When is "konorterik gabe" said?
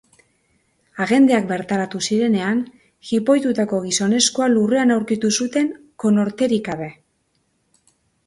6.05-6.89